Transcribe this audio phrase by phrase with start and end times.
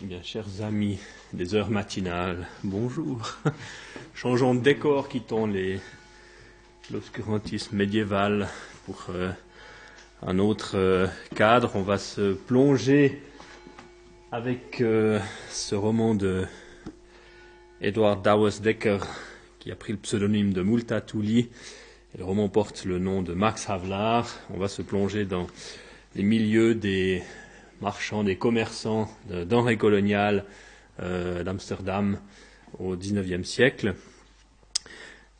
[0.00, 1.00] Eh bien, chers amis
[1.32, 3.36] des heures matinales, bonjour.
[4.14, 5.52] Changeons de décor, quittons
[6.92, 8.48] l'obscurantisme médiéval
[8.86, 9.32] pour euh,
[10.22, 11.72] un autre euh, cadre.
[11.74, 13.20] On va se plonger
[14.30, 15.18] avec euh,
[15.50, 16.44] ce roman de
[17.80, 19.00] Edward Dawes Decker
[19.58, 21.50] qui a pris le pseudonyme de Multatuli.
[22.16, 24.28] le roman porte le nom de Max Havelaar.
[24.54, 25.48] On va se plonger dans
[26.14, 27.24] les milieux des
[27.80, 30.44] marchands, des commerçants de denrées coloniales
[31.02, 32.18] euh, d'Amsterdam
[32.78, 33.94] au XIXe siècle.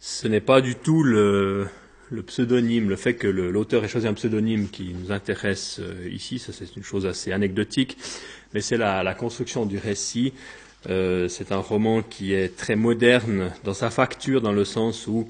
[0.01, 1.69] Ce n'est pas du tout le,
[2.27, 6.53] pseudonyme, le fait que l'auteur ait choisi un pseudonyme qui nous intéresse euh, ici, ça
[6.53, 7.99] c'est une chose assez anecdotique,
[8.55, 10.33] mais c'est la, construction du récit.
[10.89, 15.27] Euh, c'est un roman qui est très moderne dans sa facture, dans le sens où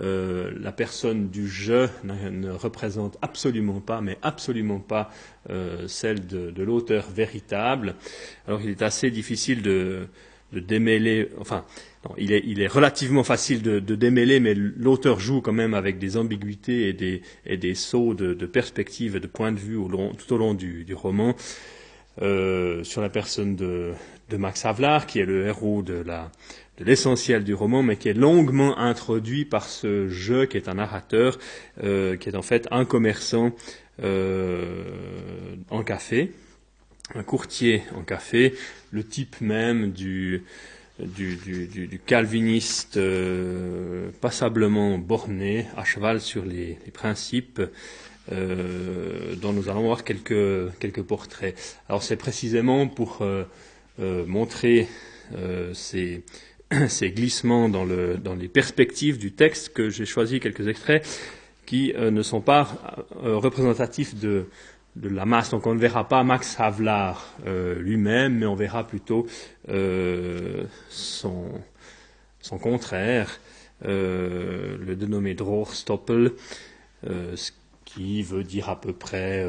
[0.00, 5.10] euh, la personne du je ne, représente absolument pas, mais absolument pas
[5.50, 7.96] euh, celle de, l'auteur véritable.
[8.46, 10.06] Alors il est assez difficile de,
[10.52, 11.64] démêler, enfin,
[12.18, 16.88] il, est, relativement facile de, démêler, mais l'auteur joue quand même avec des ambiguïtés
[17.44, 19.78] et des, sauts de, perspective et de point de vue
[20.18, 21.34] tout au long du, roman.
[22.22, 23.92] Euh, sur la personne de,
[24.36, 26.02] Max Havelaar, qui est le héros de
[26.80, 30.74] de l'essentiel du roman, mais qui est longuement introduit par ce jeu qui est un
[30.74, 31.38] narrateur,
[31.84, 33.52] euh, qui est en fait un commerçant
[34.02, 34.84] euh,
[35.68, 36.32] en café,
[37.14, 38.54] un courtier en café,
[38.92, 40.42] le type même du,
[42.06, 47.60] calviniste euh, passablement borné, à cheval sur les, principes,
[48.30, 51.54] dont nous allons voir quelques, quelques portraits.
[51.88, 53.24] Alors c'est précisément pour
[53.98, 54.88] montrer
[55.72, 56.22] ces,
[56.88, 61.06] ces glissements dans, les perspectives du texte que j'ai choisi quelques extraits
[61.66, 62.68] qui euh, ne sont pas
[63.24, 64.46] euh, représentatifs de,
[65.02, 65.50] la masse.
[65.50, 69.26] Donc on ne verra pas Max Havelaar euh, lui-même, mais on verra plutôt
[70.88, 71.62] son,
[72.60, 73.40] contraire,
[73.82, 76.32] le dénommé Droorstoppel,
[77.04, 77.50] ce
[77.84, 79.46] qui veut dire à peu près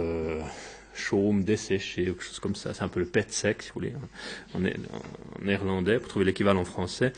[0.93, 2.73] chaume, desséché, quelque chose comme ça.
[2.73, 3.93] C'est un peu le pet sec, si vous voulez,
[4.53, 4.59] en,
[5.43, 7.13] néerlandais, pour trouver l'équivalent français.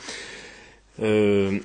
[0.99, 1.59] Euh,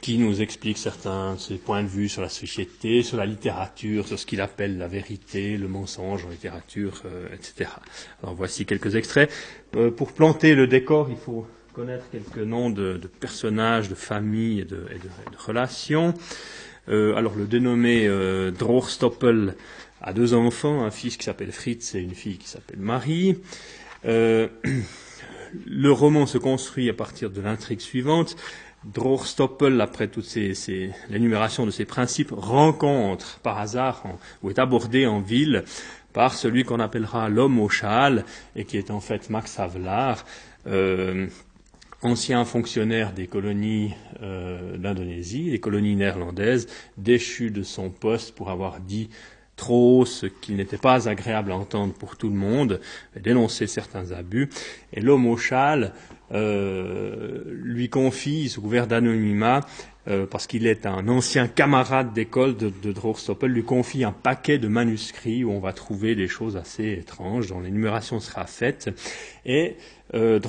[0.00, 4.06] qui nous explique certains de ses points de vue sur la société, sur la littérature,
[4.06, 7.70] sur ce qu'il appelle la vérité, le mensonge en littérature, euh, etc.
[8.22, 9.32] Alors voici quelques extraits.
[9.76, 14.64] Euh, pour planter le décor, il faut connaître quelques noms de, personnages, de familles et
[14.64, 14.84] de,
[15.38, 16.12] relations.
[16.88, 18.50] Alors le dénommé euh,
[20.02, 23.38] a deux enfants, un fils qui s'appelle Fritz et une fille qui s'appelle Marie.
[24.04, 24.48] Euh,
[25.66, 28.36] le roman se construit à partir de l'intrigue suivante.
[28.84, 30.34] Droorstoppel, après toute
[31.08, 34.02] l'énumération de ses principes, rencontre par hasard
[34.42, 35.62] ou est abordé en ville
[36.12, 38.24] par celui qu'on appellera l'homme au châle
[38.56, 40.24] et qui est en fait Max Havelaar,
[40.66, 41.28] euh,
[42.02, 48.80] ancien fonctionnaire des colonies euh, d'Indonésie, des colonies néerlandaises, déchu de son poste pour avoir
[48.80, 49.08] dit
[49.56, 52.80] trop, ce qui n'était pas agréable à entendre pour tout le monde,
[53.20, 54.48] dénoncer certains abus.
[54.92, 55.92] Et l'homme au châle
[56.32, 59.60] euh, lui confie, sous couvert d'anonymat,
[60.08, 64.58] euh, parce qu'il est un ancien camarade d'école de, de Droorstoppel, lui confie un paquet
[64.58, 68.90] de manuscrits où on va trouver des choses assez étranges, dont l'énumération sera faite.
[69.46, 69.76] Et
[70.14, 70.40] euh,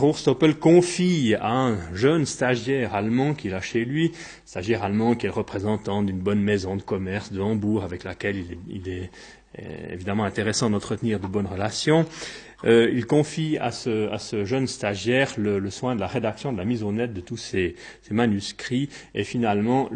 [0.59, 4.11] confie à un jeune stagiaire allemand qu'il a chez lui,
[4.45, 8.43] stagiaire allemand qui est le représentant d'une bonne maison de commerce de Hambourg avec laquelle
[8.69, 9.11] il est,
[9.91, 12.07] évidemment intéressant d'entretenir de bonnes relations.
[12.65, 16.83] Euh, il confie à ce, jeune stagiaire le, soin de la rédaction, de la mise
[16.83, 17.75] au net de tous ces,
[18.11, 19.89] manuscrits, et finalement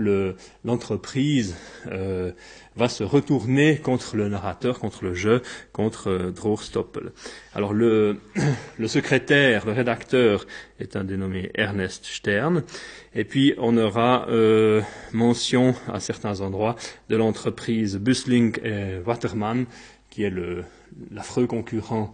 [0.64, 1.56] l'entreprise
[1.88, 2.32] euh,
[2.76, 5.42] va se retourner contre le narrateur, contre le jeu,
[5.72, 6.34] contre euh,
[7.54, 8.20] Alors le,
[8.78, 10.46] le, secrétaire, le rédacteur
[10.80, 12.64] est un dénommé Ernest Stern,
[13.14, 16.76] et puis on aura euh, mention à certains endroits
[17.10, 19.66] de l'entreprise Busling et Waterman,
[20.10, 20.34] qui est
[21.12, 22.14] l'affreux concurrent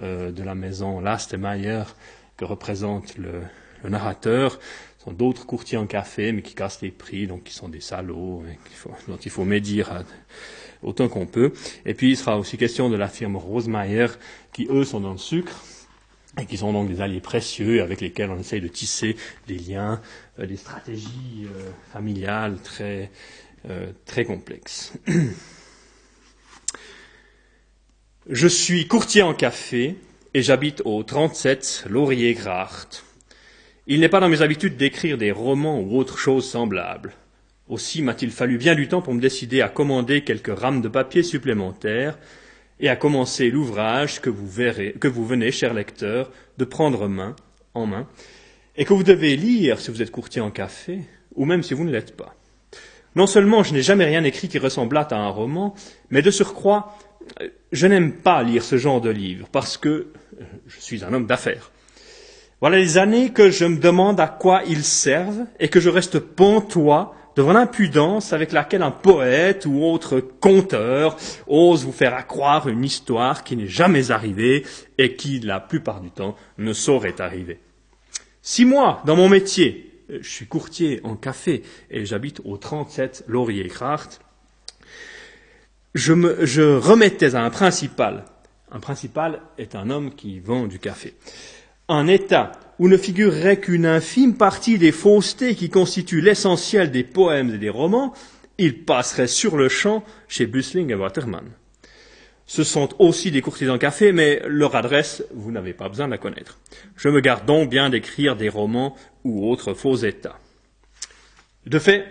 [0.00, 1.82] de la maison Last Mayer
[2.36, 3.42] que représente le,
[3.88, 4.60] narrateur.
[4.98, 7.80] Ce sont d'autres courtiers en café, mais qui cassent les prix, donc qui sont des
[7.80, 8.44] salauds,
[9.08, 10.04] dont il faut médire
[10.82, 11.52] autant qu'on peut.
[11.84, 14.06] Et puis il sera aussi question de la firme Rosemeyer,
[14.52, 15.60] qui eux sont dans le sucre,
[16.40, 19.16] et qui sont donc des alliés précieux avec lesquels on essaye de tisser
[19.48, 20.00] des liens,
[20.38, 23.10] euh, des stratégies euh, familiales très,
[24.06, 24.92] très complexes.
[28.30, 29.96] Je suis courtier en café
[30.32, 33.04] et j'habite au 37 Laurier Gracht.
[33.88, 37.14] Il n'est pas dans mes habitudes d'écrire des romans ou autres choses semblables.
[37.68, 41.24] Aussi m'a-t-il fallu bien du temps pour me décider à commander quelques rames de papier
[41.24, 42.16] supplémentaires,
[42.78, 47.34] et à commencer l'ouvrage que vous verrez, que vous venez, cher lecteur, de prendre main
[47.74, 48.06] en main,
[48.76, 51.00] et que vous devez lire si vous êtes courtier en café,
[51.34, 52.36] ou même si vous ne l'êtes pas.
[53.14, 55.74] Non seulement je n'ai jamais rien écrit qui ressemblât à un roman,
[56.10, 56.96] mais de surcroît,
[57.72, 60.08] je n'aime pas lire ce genre de livre, parce que
[60.66, 61.70] je suis un homme d'affaires.
[62.60, 66.20] Voilà les années que je me demande à quoi ils servent et que je reste
[66.20, 71.16] pantois devant l'impudence avec laquelle un poète ou autre conteur
[71.48, 74.64] ose vous faire accroire une histoire qui n'est jamais arrivée
[74.98, 77.58] et qui, la plupart du temps, ne saurait arriver.
[78.42, 83.66] Si moi, dans mon métier, je suis courtier en café et j'habite au 37 Laurier
[83.68, 84.20] Kracht,
[85.94, 88.24] je, me, je remettais à un principal.
[88.70, 91.14] Un principal est un homme qui vend du café.
[91.88, 97.54] Un État où ne figurerait qu'une infime partie des faussetés qui constituent l'essentiel des poèmes
[97.54, 98.14] et des romans,
[98.58, 101.44] il passerait sur le champ chez Busling et Waterman.
[102.46, 106.12] Ce sont aussi des courtiers en café, mais leur adresse, vous n'avez pas besoin de
[106.12, 106.58] la connaître.
[106.96, 110.38] Je me garde donc bien d'écrire des romans ou autres faux états.
[111.66, 112.06] De fait,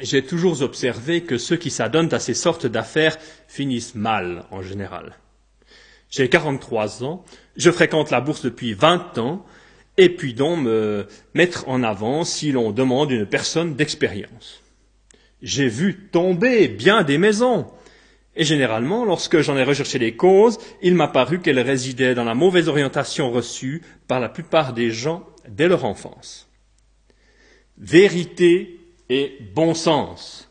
[0.00, 3.18] j'ai toujours observé que ceux qui s'adonnent à ces sortes d'affaires
[3.48, 5.16] finissent mal en général.
[6.10, 7.24] J'ai 43 ans,
[7.56, 9.44] je fréquente la bourse depuis 20 ans,
[9.96, 14.62] et puis donc me mettre en avant si l'on demande une personne d'expérience.
[15.42, 17.66] J'ai vu tomber bien des maisons,
[18.36, 22.34] et généralement, lorsque j'en ai recherché les causes, il m'a paru qu'elles résidaient dans la
[22.34, 26.48] mauvaise orientation reçue par la plupart des gens dès leur enfance.
[27.76, 28.79] Vérité
[29.10, 30.48] et bon sens.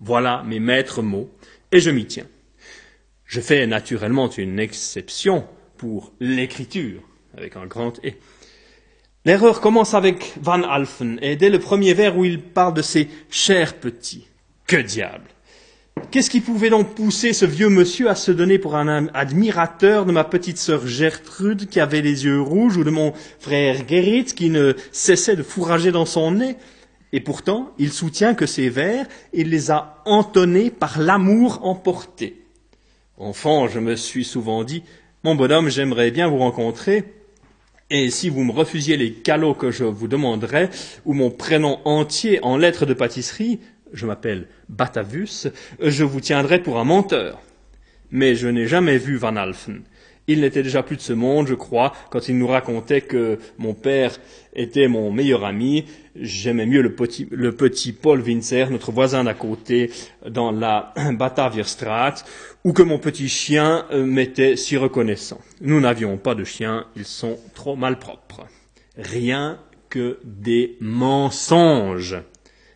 [0.00, 1.28] Voilà mes maîtres mots,
[1.72, 2.28] et je m'y tiens.
[3.26, 5.44] Je fais naturellement une exception
[5.76, 7.02] pour l'écriture,
[7.36, 8.16] avec un grand et.
[9.24, 13.08] L'erreur commence avec Van Alphen, et dès le premier vers où il parle de ses
[13.28, 14.28] chers petits.
[14.68, 15.28] Que diable
[16.10, 20.12] Qu'est-ce qui pouvait donc pousser ce vieux monsieur à se donner pour un admirateur de
[20.12, 24.50] ma petite sœur Gertrude qui avait les yeux rouges ou de mon frère Gerrit qui
[24.50, 26.56] ne cessait de fourrager dans son nez?
[27.12, 32.42] Et pourtant, il soutient que ces vers, il les a entonnés par l'amour emporté.
[33.16, 34.82] Enfant, je me suis souvent dit,
[35.24, 37.04] mon bonhomme, j'aimerais bien vous rencontrer,
[37.88, 40.70] et si vous me refusiez les calots que je vous demanderais,
[41.04, 43.60] ou mon prénom entier en lettres de pâtisserie,
[43.92, 45.48] je m'appelle Batavus,
[45.80, 47.40] je vous tiendrais pour un menteur.
[48.10, 49.82] Mais je n'ai jamais vu Van Alphen.
[50.28, 53.74] Il n'était déjà plus de ce monde, je crois, quand il nous racontait que mon
[53.74, 54.18] père
[54.54, 55.84] était mon meilleur ami.
[56.16, 59.90] J'aimais mieux le petit, Paul Winzer, notre voisin d'à côté,
[60.28, 62.24] dans la Batavierstraat,
[62.64, 65.40] ou que mon petit chien euh, m'était si reconnaissant.
[65.60, 68.46] Nous n'avions pas de chien, ils sont trop malpropres.
[68.96, 72.16] Rien que des mensonges.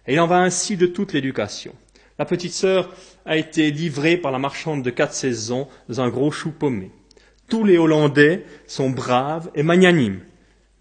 [0.06, 1.74] Et il en va ainsi de toute l'éducation.
[2.18, 2.94] La petite sœur
[3.24, 6.90] a été livrée par la marchande de quatre saisons dans un gros chou paumé.
[7.50, 10.20] Tous les Hollandais sont braves et magnanimes.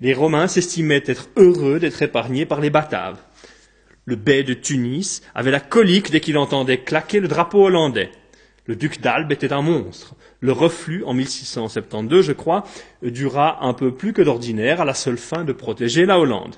[0.02, 3.18] Les Romains s'estimaient être heureux d'être épargnés par les Bataves.
[4.06, 8.12] Le bey de Tunis avait la colique dès qu'il entendait claquer le drapeau hollandais.
[8.68, 10.14] Le duc d'Albe était un monstre.
[10.42, 12.66] Le reflux, en 1672, je crois,
[13.02, 16.56] dura un peu plus que d'ordinaire à la seule fin de protéger la Hollande.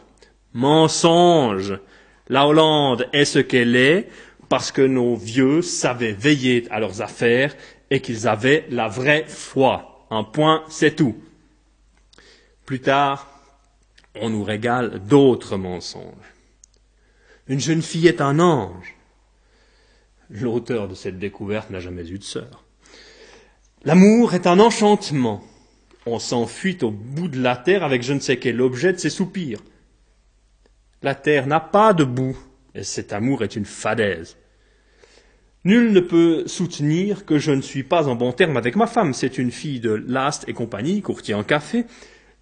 [0.53, 1.79] Mensonge
[2.27, 4.09] La Hollande est ce qu'elle est
[4.49, 7.55] parce que nos vieux savaient veiller à leurs affaires
[7.89, 9.90] et qu'ils avaient la vraie foi.
[10.11, 11.15] Un point, c'est tout.
[12.65, 13.27] Plus tard,
[14.15, 16.33] on nous régale d'autres mensonges.
[17.47, 18.95] Une jeune fille est un ange.
[20.29, 22.65] L'auteur de cette découverte n'a jamais eu de sœur.
[23.85, 25.41] L'amour est un enchantement.
[26.05, 29.09] On s'enfuit au bout de la terre avec je ne sais quel objet de ses
[29.09, 29.61] soupirs.
[31.01, 32.37] La terre n'a pas de bout,
[32.75, 34.35] et cet amour est une fadaise.
[35.63, 39.13] Nul ne peut soutenir que je ne suis pas en bon terme avec ma femme.
[39.13, 41.85] C'est une fille de Last et compagnie, courtier en café.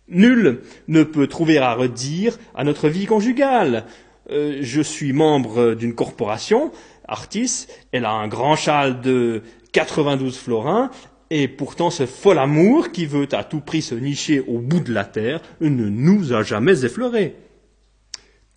[0.07, 3.85] Nul ne peut trouver à redire à notre vie conjugale.
[4.31, 6.71] Euh, je suis membre d'une corporation,
[7.07, 10.91] Artis, elle a un grand châle de 92 florins,
[11.31, 14.93] et pourtant ce fol amour qui veut à tout prix se nicher au bout de
[14.93, 17.35] la terre ne nous a jamais effleurés.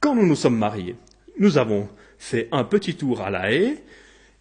[0.01, 0.97] Quand nous nous sommes mariés,
[1.39, 1.89] nous avons
[2.19, 3.83] fait un petit tour à la haie,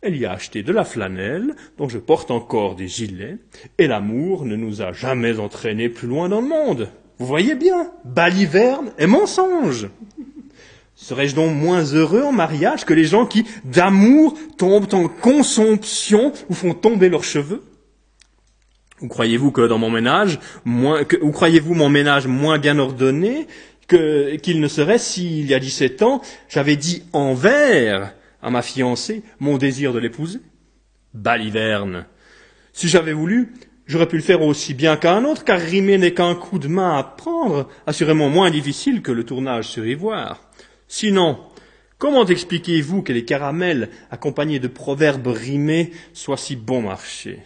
[0.01, 3.37] elle y a acheté de la flanelle, dont je porte encore des gilets,
[3.77, 6.89] et l'amour ne nous a jamais entraînés plus loin dans le monde.
[7.19, 9.89] Vous voyez bien, baliverne et mensonge.
[10.95, 16.53] Serais-je donc moins heureux en mariage que les gens qui, d'amour, tombent en consomption ou
[16.53, 17.63] font tomber leurs cheveux?
[19.01, 23.47] Ou croyez-vous que dans mon ménage, moins, que, ou croyez-vous mon ménage moins bien ordonné
[23.87, 29.23] que, qu'il ne serait s'il y a 17 ans, j'avais dit envers à ma fiancée
[29.39, 30.39] mon désir de l'épouser
[31.13, 32.05] Baliverne
[32.73, 33.53] Si j'avais voulu,
[33.85, 36.97] j'aurais pu le faire aussi bien qu'un autre, car rimer n'est qu'un coup de main
[36.97, 40.49] à prendre, assurément moins difficile que le tournage sur ivoire.
[40.87, 41.39] Sinon,
[41.97, 47.39] comment expliquez-vous que les caramels, accompagnés de proverbes rimés, soient si bon marché?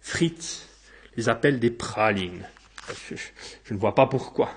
[0.00, 0.68] Fritz
[1.16, 2.46] les appelle des pralines.
[3.10, 4.50] Je, ne vois pas pourquoi.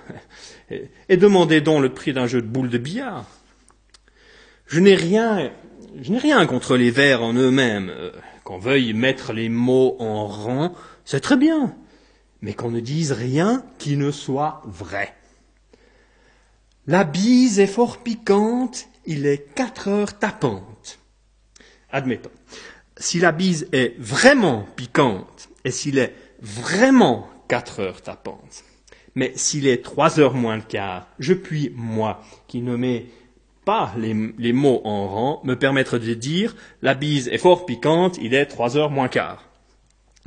[1.09, 3.25] Et, demandez donc le prix d'un jeu de boules de billard.
[4.71, 5.51] Je n'ai rien,
[6.01, 7.91] je n'ai rien contre les vers en eux-mêmes.
[8.45, 10.73] Qu'on veuille mettre les mots en rang,
[11.03, 11.75] c'est très bien.
[12.41, 15.13] Mais qu'on ne dise rien qui ne soit vrai.
[16.87, 20.99] La bise est fort piquante, il est quatre heures tapante.
[21.89, 22.31] Admettons.
[22.95, 28.63] Si la bise est vraiment piquante et s'il est vraiment quatre heures tapantes,
[29.15, 33.07] mais s'il est trois heures moins le quart, je puis, moi, qui ne mets
[33.65, 38.33] pas les, mots en rang, me permettre de dire la bise est fort piquante, il
[38.33, 39.45] est trois heures moins quart.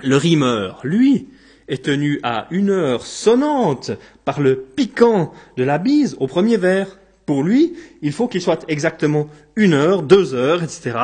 [0.02, 1.28] Le rimeur, lui,
[1.68, 3.92] est tenu à une heure sonnante
[4.24, 6.98] par le piquant de la bise au premier vers.
[7.26, 10.98] Pour lui, il faut qu'il soit exactement une heure, deux heures, etc.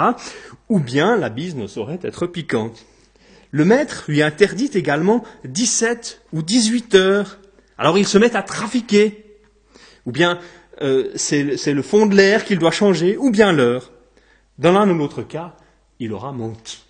[0.69, 2.85] Ou bien la bise ne saurait être piquante.
[3.53, 7.39] Le maître lui interdit également 17 ou 18 heures.
[7.79, 9.25] Alors il se met à trafiquer.
[10.07, 10.39] Ou bien
[10.83, 13.91] euh, c'est le fond de l'air qu'il doit changer, ou bien l'heure.
[14.59, 15.55] Dans l'un ou l'autre cas,
[15.99, 16.83] il aura menti.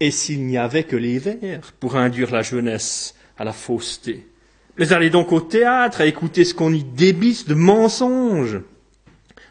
[0.00, 4.26] Et s'il n'y avait que les vers pour induire la jeunesse à la fausseté
[4.76, 8.60] Les allez donc au théâtre à écouter ce qu'on y débite de mensonges.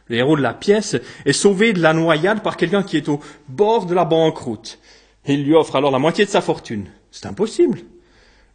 [0.08, 3.20] Le héros de la pièce est sauvé de la noyade par quelqu'un qui est au
[3.50, 4.80] bord de la banqueroute.
[5.25, 6.86] Il lui offre alors la moitié de sa fortune.
[7.12, 7.80] C'est impossible.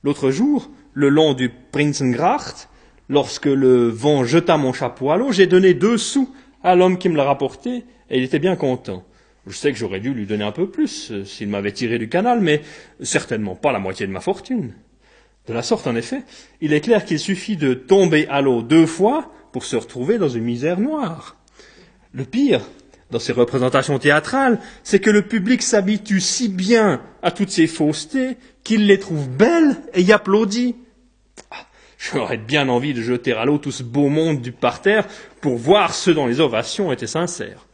[0.02, 2.68] L'autre jour, le long du Prinzengracht,
[3.12, 7.10] lorsque le vent jeta mon chapeau à l'eau, j'ai donné deux sous à l'homme qui
[7.10, 9.04] me l'a rapporté, et il était bien content.
[9.46, 12.08] Je sais que j'aurais dû lui donner un peu plus euh, s'il m'avait tiré du
[12.08, 12.62] canal, mais
[13.02, 14.72] certainement pas la moitié de ma fortune.
[15.46, 16.22] De la sorte, en effet,
[16.60, 20.28] il est clair qu'il suffit de tomber à l'eau deux fois pour se retrouver dans
[20.28, 21.36] une misère noire.
[22.12, 22.62] Le pire,
[23.10, 28.36] dans ces représentations théâtrales, c'est que le public s'habitue si bien à toutes ces faussetés
[28.64, 30.76] qu'il les trouve belles et y applaudit.
[31.50, 31.66] Ah,
[32.02, 35.06] j'aurais bien envie de jeter à l'eau tout ce beau monde du parterre
[35.40, 37.66] pour voir ceux dont les ovations étaient sincères.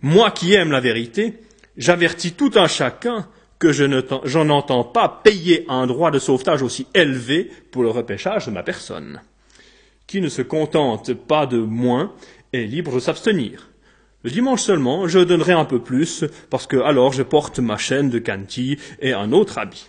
[0.00, 1.34] Moi qui aime la vérité,
[1.76, 3.28] j'avertis tout un chacun
[3.58, 8.46] que je n'en entends pas payer un droit de sauvetage aussi élevé pour le repêchage
[8.46, 9.22] de ma personne.
[10.06, 12.12] Qui ne se contente pas de moins
[12.52, 13.70] est libre de s'abstenir.
[14.22, 18.10] Le dimanche seulement, je donnerai un peu plus, parce que alors je porte ma chaîne
[18.10, 19.88] de canti et un autre habit.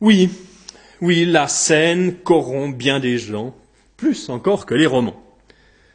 [0.00, 0.30] Oui,
[1.00, 3.54] oui, la scène corrompt bien des gens,
[3.96, 5.22] plus encore que les romans.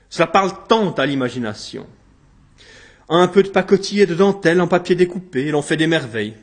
[0.09, 1.85] Cela parle tant à l'imagination.
[3.09, 6.33] Un peu de pacotille et de dentelle en papier découpé, l'on fait des merveilles.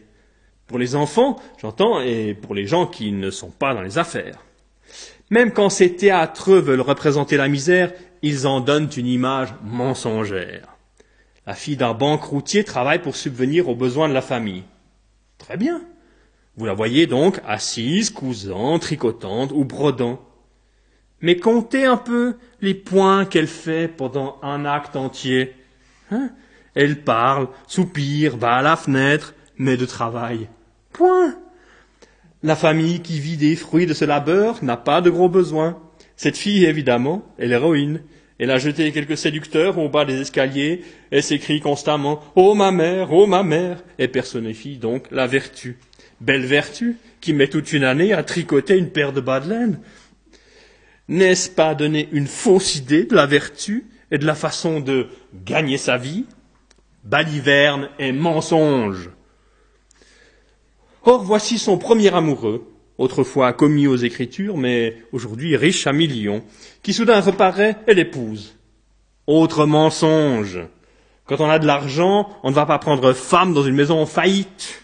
[0.66, 4.44] Pour les enfants, j'entends, et pour les gens qui ne sont pas dans les affaires.
[5.30, 7.92] Même quand ces théâtres veulent représenter la misère,
[8.22, 10.68] ils en donnent une image mensongère.
[11.46, 14.62] La fille d'un banqueroutier travaille pour subvenir aux besoins de la famille.
[15.38, 15.82] Très bien.
[16.56, 20.20] Vous la voyez donc assise, cousant, tricotante ou brodant.
[21.22, 25.54] Mais comptez un peu les points qu'elle fait pendant un acte entier.
[26.10, 26.30] Hein?
[26.74, 30.48] Elle parle, soupire, va à la fenêtre, mais de travail.
[30.92, 31.36] Point.
[32.42, 35.78] La famille qui vit des fruits de ce labeur n'a pas de gros besoins.
[36.16, 38.02] Cette fille, évidemment, est l'héroïne.
[38.38, 40.82] Elle a jeté quelques séducteurs au bas des escaliers,
[41.12, 45.78] et s'écrie constamment Oh ma mère, oh ma mère et personnifie donc la vertu.
[46.22, 49.80] Belle vertu, qui met toute une année à tricoter une paire de bas de laine.
[51.08, 55.08] N'est-ce pas donner une fausse idée de la vertu et de la façon de
[55.44, 56.26] gagner sa vie?
[57.02, 59.10] Baliverne et mensonge.
[61.02, 66.44] Or voici son premier amoureux, autrefois commis aux Écritures, mais aujourd'hui riche à millions,
[66.84, 68.56] qui soudain reparaît et l'épouse.
[69.26, 70.60] Autre mensonge.
[71.26, 74.06] Quand on a de l'argent, on ne va pas prendre femme dans une maison en
[74.06, 74.81] faillite.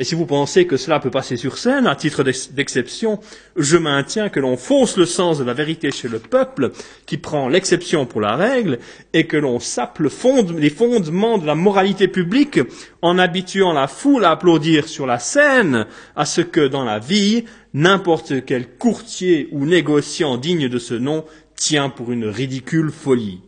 [0.00, 3.20] Et si vous pensez que cela peut passer sur scène, à titre d'exception,
[3.54, 6.72] je maintiens que l'on fausse le sens de la vérité chez le peuple,
[7.04, 8.78] qui prend l'exception pour la règle,
[9.12, 12.60] et que l'on sape les fondements de la moralité publique
[13.02, 15.84] en habituant la foule à applaudir sur la scène
[16.16, 21.26] à ce que dans la vie, n'importe quel courtier ou négociant digne de ce nom
[21.56, 23.42] tient pour une ridicule folie.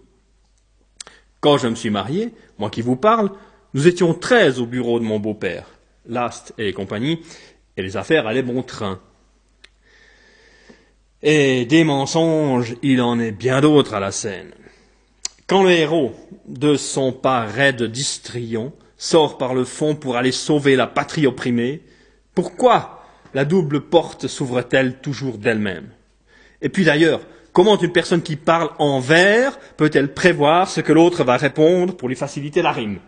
[1.40, 3.30] Quand je me suis marié, moi qui vous parle,
[3.72, 5.71] nous étions treize au bureau de mon beau-père.
[6.06, 7.20] Last et compagnie,
[7.76, 9.00] et les affaires allaient bon train.
[11.22, 14.52] Et des mensonges, il en est bien d'autres à la scène.
[15.46, 16.12] Quand le héros,
[16.46, 21.82] de son pas raide d'histrion, sort par le fond pour aller sauver la patrie opprimée,
[22.34, 23.04] pourquoi
[23.34, 25.88] la double porte s'ouvre-t-elle toujours d'elle-même?
[26.62, 27.20] Et puis d'ailleurs,
[27.52, 32.08] comment une personne qui parle en vers peut-elle prévoir ce que l'autre va répondre pour
[32.08, 32.98] lui faciliter la rime?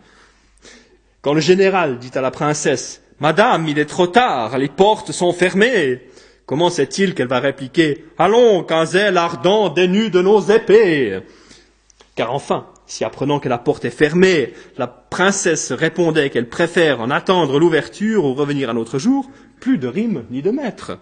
[1.25, 5.33] Quand le général dit à la princesse Madame, il est trop tard, les portes sont
[5.33, 6.03] fermées.
[6.45, 11.21] Comment sait-il qu'elle va répliquer Allons, qu'un zèle ardent dénude de nos épées
[12.15, 17.09] Car enfin, si apprenant que la porte est fermée, la princesse répondait qu'elle préfère en
[17.09, 20.99] attendre l'ouverture ou revenir un autre jour, plus de rime ni de maître.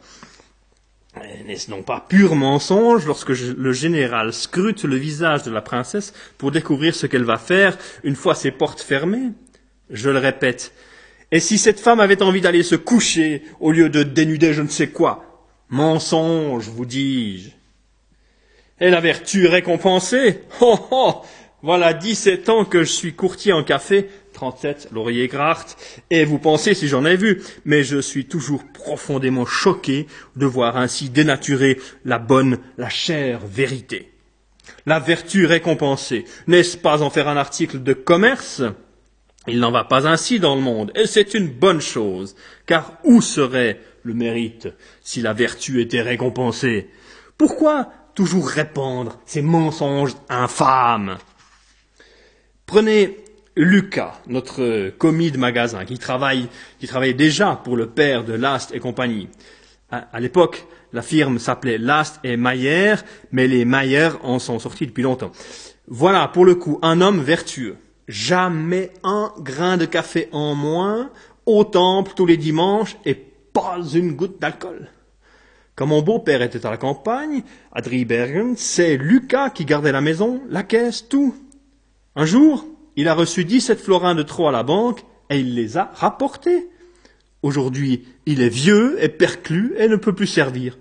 [1.48, 6.52] N'est-ce donc pas pur mensonge lorsque le général scrute le visage de la princesse pour
[6.52, 9.32] découvrir ce qu'elle va faire une fois ses portes fermées?
[9.92, 10.72] Je le répète,
[11.32, 14.68] et si cette femme avait envie d'aller se coucher au lieu de dénuder je ne
[14.68, 15.24] sais quoi?
[15.70, 17.50] Mensonge, vous dis-je.
[18.84, 20.40] Et la vertu récompensée.
[20.60, 21.22] Oh oh.
[21.62, 25.76] Voilà dix-sept ans que je suis courtier en café, trente-sept Laurier Gracht,
[26.10, 30.76] et vous pensez si j'en ai vu, mais je suis toujours profondément choqué de voir
[30.76, 34.10] ainsi dénaturer la bonne, la chère vérité.
[34.86, 38.62] La vertu récompensée, n'est-ce pas en faire un article de commerce?
[39.46, 43.20] Il n'en va pas ainsi dans le monde, et c'est une bonne chose, car où
[43.20, 44.68] serait le mérite
[45.00, 46.88] si la vertu était récompensée?
[47.36, 51.18] Pourquoi toujours répandre ces mensonges infâmes?
[52.66, 53.18] Prenez
[53.56, 58.72] Lucas, notre commis de magasin, qui travaille, qui travaillait déjà pour le père de Last
[58.74, 59.28] et compagnie.
[59.90, 62.94] À, l'époque, la firme s'appelait Last et Mayer,
[63.30, 65.32] mais les Mayer en sont sortis depuis longtemps.
[65.86, 67.76] Voilà, pour le coup, un homme vertueux
[68.08, 71.10] jamais un grain de café en moins,
[71.46, 74.88] au temple tous les dimanches et pas une goutte d'alcool.
[75.74, 77.42] Quand mon beau-père était à la campagne,
[77.72, 81.34] à Driebergen, c'est Lucas qui gardait la maison, la caisse, tout.
[82.14, 82.66] Un jour,
[82.96, 86.68] il a reçu dix-sept florins de trop à la banque et il les a rapportés.
[87.42, 90.78] Aujourd'hui, il est vieux et perclus et ne peut plus servir.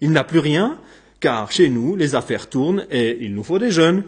[0.00, 0.78] Il n'a plus rien,
[1.20, 4.02] car chez nous, les affaires tournent et il nous faut des jeunes.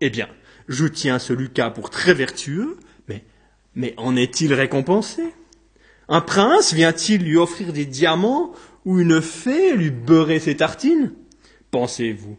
[0.00, 0.28] Eh bien,
[0.68, 2.76] je tiens ce Lucas pour très vertueux,
[3.08, 3.24] mais,
[3.74, 5.22] mais en est-il récompensé?
[6.08, 8.52] Un prince vient-il lui offrir des diamants
[8.84, 11.12] ou une fée lui beurrer ses tartines?
[11.70, 12.38] Pensez-vous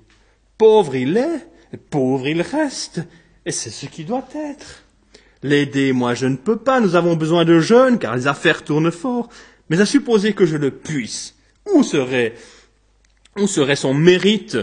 [0.58, 1.48] Pauvre il est,
[1.90, 3.02] pauvre il reste,
[3.46, 4.84] et c'est ce qui doit être.
[5.44, 8.92] L'aider, moi je ne peux pas, nous avons besoin de jeunes, car les affaires tournent
[8.92, 9.30] fort,
[9.70, 11.36] mais à supposer que je le puisse,
[11.74, 12.36] où serait,
[13.38, 14.58] où serait son mérite?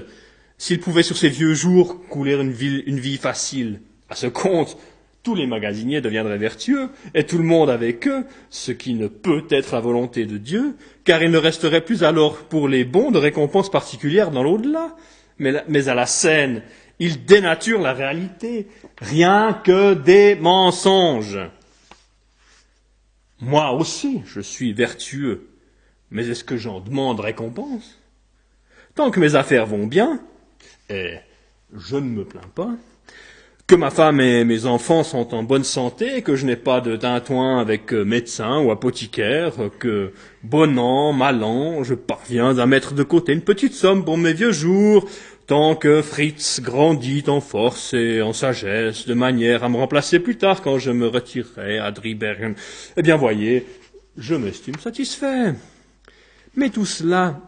[0.62, 3.80] S'il pouvait sur ses vieux jours couler une vie, facile.
[4.08, 4.78] À ce compte,
[5.24, 9.42] tous les magasiniers deviendraient vertueux, et tout le monde avec eux, ce qui ne peut
[9.50, 13.18] être la volonté de Dieu, car il ne resterait plus alors pour les bons de
[13.18, 14.94] récompenses particulières dans l'au-delà.
[15.40, 16.62] Mais, à la scène,
[17.00, 21.40] il dénature la réalité, rien que des mensonges.
[23.40, 25.48] Moi aussi, je suis vertueux,
[26.12, 27.98] mais est-ce que j'en demande récompense?
[28.94, 30.20] Tant que mes affaires vont bien,
[31.74, 32.70] je ne me plains pas.
[33.66, 36.96] Que ma femme et mes enfants sont en bonne santé, que je n'ai pas de
[36.96, 42.92] tintouin avec euh, médecin ou apothicaire, que bon an, mal an, je parviens à mettre
[42.92, 45.08] de côté une petite somme pour mes vieux jours,
[45.46, 50.36] tant que Fritz grandit en force et en sagesse, de manière à me remplacer plus
[50.36, 52.54] tard quand je me retirerai à Driebergen.
[52.96, 53.64] Eh bien, voyez,
[54.18, 55.54] je m'estime satisfait.
[56.56, 57.40] Mais tout cela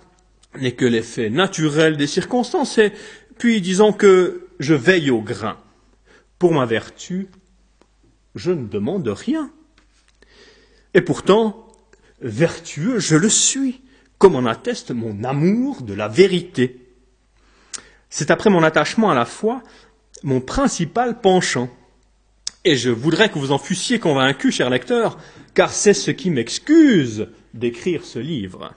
[0.61, 2.93] n'est que l'effet naturel des circonstances, et
[3.39, 5.57] puis disons que je veille au grain.
[6.39, 7.29] Pour ma vertu,
[8.35, 9.51] je ne demande rien.
[10.95, 11.67] Et pourtant,
[12.21, 13.81] vertueux, je le suis,
[14.19, 16.81] comme en atteste mon amour de la vérité.
[18.11, 19.63] C'est après mon attachement à la foi
[20.25, 21.69] mon principal penchant.
[22.65, 25.19] Et je voudrais que vous en fussiez convaincu, cher lecteur,
[25.53, 28.75] car c'est ce qui m'excuse d'écrire ce livre.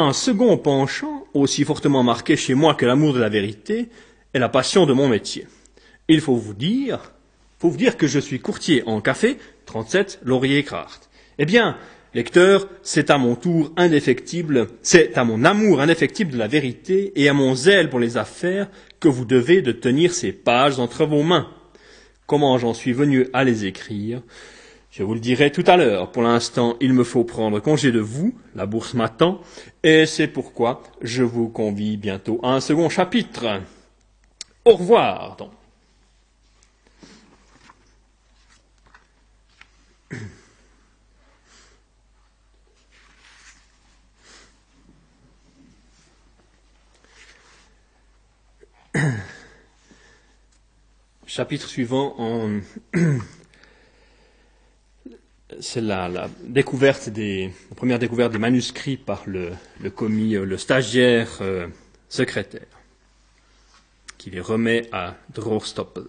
[0.00, 3.88] Un second penchant, aussi fortement marqué chez moi que l'amour de la vérité,
[4.32, 5.48] est la passion de mon métier.
[6.06, 7.12] Il faut vous dire,
[7.58, 11.10] faut vous dire que je suis courtier en café, 37 Laurier Kraft.
[11.40, 11.76] Eh bien,
[12.14, 17.28] lecteur, c'est à mon tour indéfectible, c'est à mon amour indéfectible de la vérité et
[17.28, 18.68] à mon zèle pour les affaires
[19.00, 21.48] que vous devez de tenir ces pages entre vos mains.
[22.28, 24.22] Comment j'en suis venu à les écrire?
[24.98, 26.10] Je vous le dirai tout à l'heure.
[26.10, 29.40] Pour l'instant, il me faut prendre congé de vous, la bourse m'attend,
[29.84, 33.62] et c'est pourquoi je vous convie bientôt à un second chapitre.
[34.64, 35.36] Au revoir.
[35.36, 35.52] Donc.
[51.26, 52.58] Chapitre suivant en
[55.60, 59.50] c'est la, découverte des, la première découverte des manuscrits par le,
[59.90, 61.66] commis, euh, le stagiaire euh,
[62.08, 62.66] secrétaire,
[64.18, 66.04] qui les remet à Drorstoppel.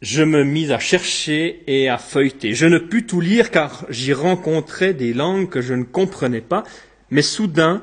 [0.00, 2.54] Je me mis à chercher et à feuilleter.
[2.54, 6.64] Je ne pus tout lire car j'y rencontrais des langues que je ne comprenais pas,
[7.10, 7.82] mais soudain,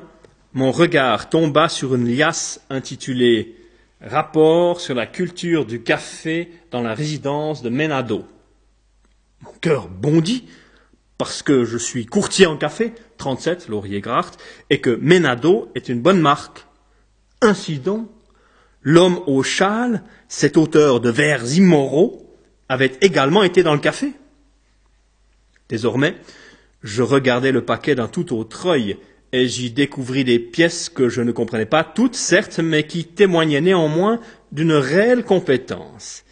[0.52, 3.54] mon regard tomba sur une liasse intitulée
[4.00, 8.24] Rapport sur la culture du café dans la résidence de Menado.
[9.42, 10.44] Mon cœur bondit
[11.18, 14.38] parce que je suis courtier en café, 37, Laurier Gracht,
[14.70, 16.66] et que Menado est une bonne marque.
[17.42, 18.08] Ainsi donc,
[18.82, 22.24] l'homme au châle, cet auteur de vers immoraux,
[22.68, 24.12] avait également été dans le café.
[25.68, 26.16] Désormais,
[26.82, 28.96] je regardais le paquet d'un tout autre œil,
[29.32, 33.60] et j'y découvris des pièces que je ne comprenais pas toutes, certes, mais qui témoignaient
[33.60, 34.20] néanmoins
[34.52, 36.24] d'une réelle compétence.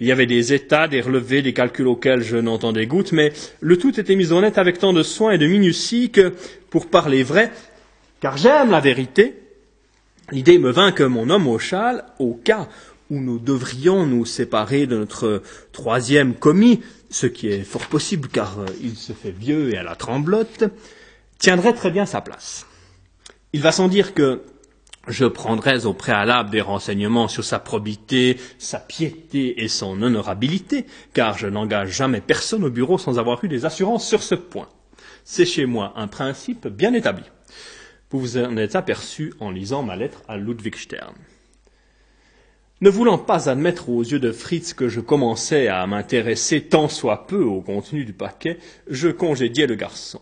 [0.00, 3.76] Il y avait des états, des relevés, des calculs auxquels je n'entendais goutte, mais le
[3.76, 6.34] tout était mis en net avec tant de soin et de minutie que,
[6.70, 7.50] pour parler vrai,
[8.20, 9.34] car j'aime la vérité,
[10.30, 12.68] l'idée me vint que mon homme au châle, au cas
[13.10, 16.80] où nous devrions nous séparer de notre troisième commis,
[17.10, 20.64] ce qui est fort possible car il se fait vieux et à la tremblote,
[21.38, 22.66] tiendrait très bien sa place.
[23.52, 24.42] Il va sans dire que
[25.08, 31.36] je prendrais au préalable des renseignements sur sa probité, sa piété et son honorabilité, car
[31.36, 34.68] je n'engage jamais personne au bureau sans avoir eu des assurances sur ce point.
[35.24, 37.24] C'est chez moi un principe bien établi.
[38.10, 41.14] Vous vous en êtes aperçu en lisant ma lettre à Ludwig Stern.
[42.80, 47.26] Ne voulant pas admettre aux yeux de Fritz que je commençais à m'intéresser tant soit
[47.26, 50.20] peu au contenu du paquet, je congédiai le garçon.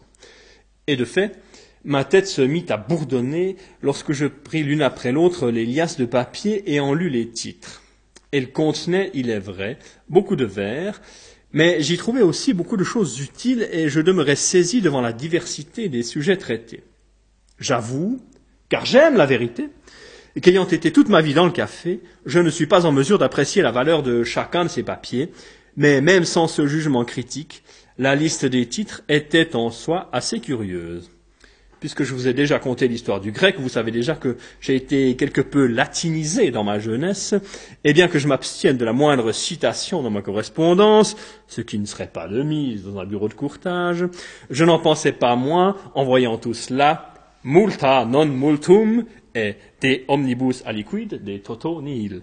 [0.86, 1.38] Et de fait,
[1.86, 6.04] ma tête se mit à bourdonner lorsque je pris l'une après l'autre les liasses de
[6.04, 7.82] papier et en lus les titres.
[8.32, 11.00] Elles contenaient, il est vrai, beaucoup de vers,
[11.52, 15.88] mais j'y trouvais aussi beaucoup de choses utiles et je demeurais saisi devant la diversité
[15.88, 16.82] des sujets traités.
[17.60, 18.20] J'avoue,
[18.68, 19.68] car j'aime la vérité,
[20.42, 23.62] qu'ayant été toute ma vie dans le café, je ne suis pas en mesure d'apprécier
[23.62, 25.30] la valeur de chacun de ces papiers,
[25.76, 27.62] mais même sans ce jugement critique,
[27.96, 31.10] la liste des titres était en soi assez curieuse.
[31.80, 35.14] Puisque je vous ai déjà conté l'histoire du grec, vous savez déjà que j'ai été
[35.16, 37.34] quelque peu latinisé dans ma jeunesse,
[37.84, 41.16] et bien que je m'abstienne de la moindre citation dans ma correspondance,
[41.48, 44.06] ce qui ne serait pas de mise dans un bureau de courtage,
[44.48, 47.12] je n'en pensais pas moins, en voyant tout cela,
[47.44, 52.22] multa non multum et de omnibus aliquid de toto nihil.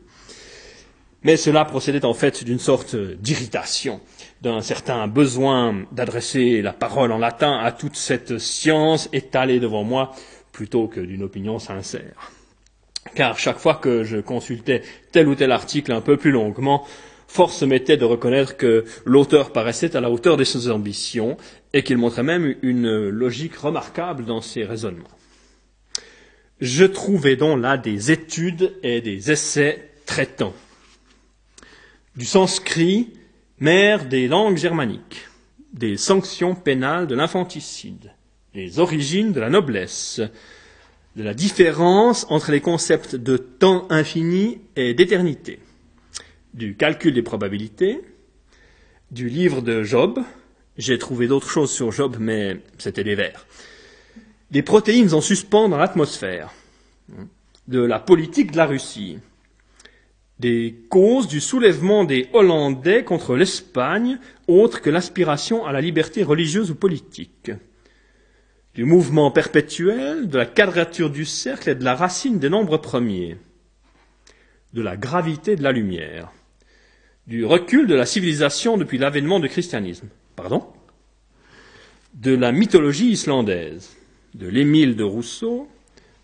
[1.23, 4.01] Mais cela procédait en fait d'une sorte d'irritation
[4.43, 10.11] d'un certain besoin d'adresser la parole en latin à toute cette science étalée devant moi,
[10.51, 12.33] plutôt que d'une opinion sincère.
[13.15, 16.85] Car chaque fois que je consultais tel ou tel article un peu plus longuement,
[17.25, 21.37] force m'était de reconnaître que l'auteur paraissait à la hauteur de ses ambitions
[21.71, 25.07] et qu'il montrait même une logique remarquable dans ses raisonnements.
[26.59, 30.53] Je trouvais donc là des études et des essais traitants
[32.15, 33.13] du sanskrit,
[33.59, 35.27] mère des langues germaniques,
[35.73, 38.13] des sanctions pénales de l'infanticide,
[38.53, 40.21] des origines de la noblesse,
[41.15, 45.59] de la différence entre les concepts de temps infini et d'éternité,
[46.53, 48.01] du calcul des probabilités,
[49.11, 50.19] du livre de Job,
[50.77, 53.45] j'ai trouvé d'autres choses sur Job, mais c'était des vers,
[54.49, 56.51] des protéines en suspens dans l'atmosphère,
[57.67, 59.19] de la politique de la Russie,
[60.39, 66.71] des causes du soulèvement des Hollandais contre l'Espagne, autres que l'aspiration à la liberté religieuse
[66.71, 67.51] ou politique,
[68.75, 73.37] du mouvement perpétuel, de la quadrature du cercle et de la racine des nombres premiers,
[74.73, 76.31] de la gravité de la lumière,
[77.27, 80.65] du recul de la civilisation depuis l'avènement du christianisme, pardon,
[82.15, 83.95] de la mythologie islandaise,
[84.33, 85.69] de l'Émile de Rousseau,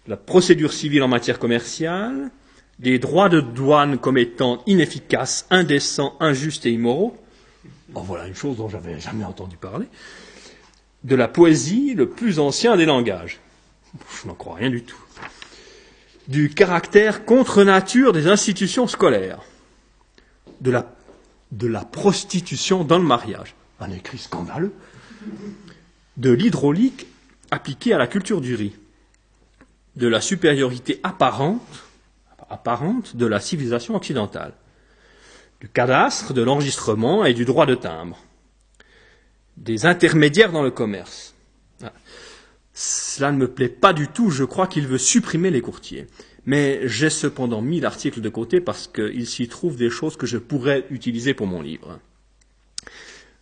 [0.06, 2.32] de la procédure civile en matière commerciale,
[2.80, 7.18] des droits de douane comme étant inefficaces, indécents, injustes et immoraux.
[7.94, 9.88] En voilà une chose dont j'avais jamais entendu parler.
[11.04, 13.40] De la poésie, le plus ancien des langages.
[14.22, 14.98] Je n'en crois rien du tout.
[16.28, 19.42] Du caractère contre nature des institutions scolaires.
[20.62, 20.94] De la,
[21.52, 23.56] de la prostitution dans le mariage.
[23.80, 24.74] Un écrit scandaleux.
[26.18, 27.08] De l'hydraulique
[27.52, 28.74] appliquée à la culture du riz.
[29.96, 31.89] De la supériorité apparente
[32.50, 34.54] apparente de la civilisation occidentale,
[35.62, 38.18] du cadastre, de l'enregistrement et du droit de timbre,
[39.58, 41.36] des intermédiaires dans le commerce.
[41.84, 41.92] Ah.
[42.74, 46.08] Cela ne me plaît pas du tout, je crois qu'il veut supprimer les courtiers.
[46.46, 50.38] Mais j'ai cependant mis l'article de côté parce qu'il s'y trouve des choses que je
[50.38, 52.00] pourrais utiliser pour mon livre.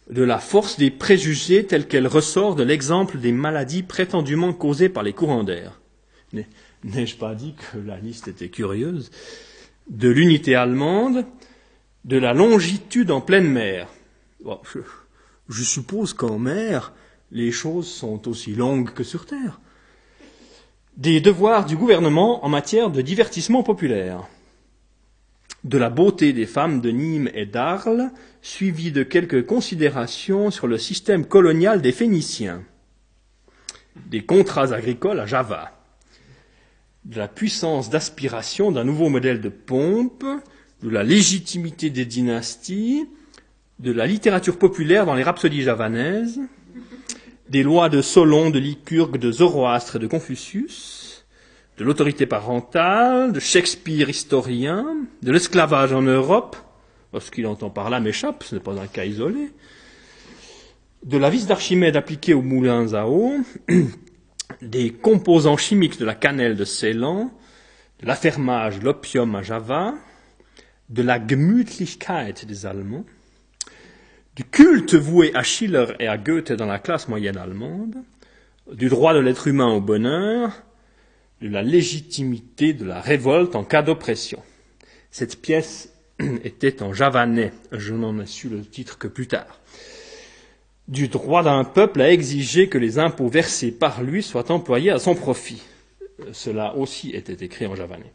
[0.10, 5.04] de la force des préjugés telle qu'elle ressort de l'exemple des maladies prétendument causées par
[5.04, 5.82] les courants d'air.
[6.84, 9.12] N'ai-je pas dit que la liste était curieuse?
[9.90, 11.26] De l'unité allemande,
[12.06, 13.88] de la longitude en pleine mer.
[15.50, 16.94] Je suppose qu'en mer,
[17.32, 19.60] les choses sont aussi longues que sur Terre.
[20.96, 24.28] Des devoirs du gouvernement en matière de divertissement populaire.
[25.64, 28.12] De la beauté des femmes de Nîmes et d'Arles,
[28.42, 32.64] suivi de quelques considérations sur le système colonial des Phéniciens.
[33.96, 35.77] Des contrats agricoles à Java.
[37.08, 40.26] De la puissance d'aspiration d'un nouveau modèle de pompe,
[40.84, 43.08] de la légitimité des dynasties,
[43.80, 46.40] de la littérature populaire dans les rhapsodies javanaises,
[47.50, 51.26] des lois de Solon, de Lycurgue, de Zoroastre et de Confucius,
[51.78, 54.86] de l'autorité parentale, de Shakespeare historien,
[55.24, 56.58] de l'esclavage en Europe,
[57.18, 59.52] ce qu'il entend par là m'échappe, ce n'est pas un cas isolé,
[61.06, 63.34] de la vis d'Archimède appliquée aux moulins à eau,
[64.62, 67.32] des composants chimiques de la cannelle de Ceylan,
[68.02, 69.94] de l'affermage, l'opium à Java,
[70.90, 73.06] de la Gemütlichkeit des Allemands,
[74.36, 77.98] du culte voué à Schiller et à Goethe dans la classe moyenne allemande,
[78.72, 80.64] du droit de l'être humain au bonheur,
[81.42, 84.42] de la légitimité de la révolte en cas d'oppression.
[85.12, 85.92] Cette pièce
[86.44, 89.60] était en javanais, je n'en ai su le titre que plus tard.
[90.88, 95.00] Du droit d'un peuple à exiger que les impôts versés par lui soient employés à
[95.00, 95.62] son profit.
[96.32, 98.14] Cela aussi était écrit en javanais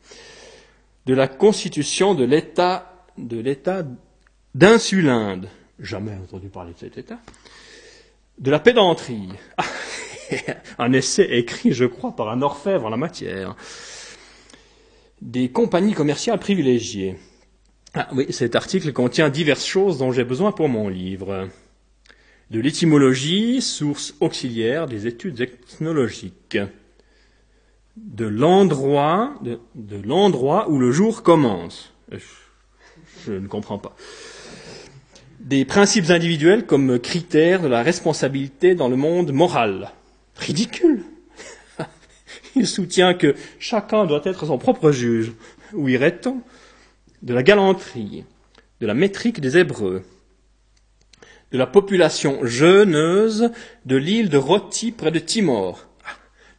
[1.06, 3.42] de la constitution de l'État de
[4.54, 5.48] d'Insulinde.
[5.78, 7.18] Jamais entendu parler de cet État.
[8.38, 9.28] De la pédanterie.
[10.78, 13.54] Un essai écrit, je crois, par un orfèvre en la matière.
[15.20, 17.18] Des compagnies commerciales privilégiées.
[17.92, 21.48] Ah oui, cet article contient diverses choses dont j'ai besoin pour mon livre.
[22.52, 26.58] De l'étymologie, source auxiliaire des études ethnologiques
[27.96, 31.94] de l'endroit de, l'endroit où le jour commence.
[32.10, 32.18] Je,
[33.24, 33.96] je ne comprends pas.
[35.40, 39.90] Des principes individuels comme critères de la responsabilité dans le monde moral.
[40.36, 41.04] Ridicule.
[42.54, 45.32] Il soutient que chacun doit être son propre juge.
[45.72, 46.42] Où irait-on?
[47.22, 48.26] De la galanterie,
[48.80, 50.02] de la métrique des Hébreux,
[51.52, 53.50] de la population jeuneuse
[53.84, 55.86] de l'île de Roti près de Timor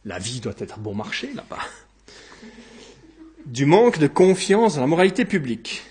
[0.04, 1.62] la vie doit être bon marché là-bas.
[3.46, 5.82] Du manque de confiance dans la moralité publique.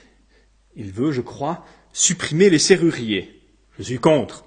[0.76, 3.42] Il veut, je crois, supprimer les serruriers.
[3.78, 4.46] Je suis contre.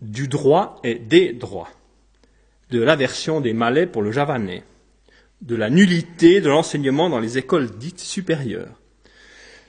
[0.00, 1.70] Du droit et des droits.
[2.70, 4.62] De l'aversion des malais pour le javanais.
[5.40, 8.80] De la nullité de l'enseignement dans les écoles dites supérieures.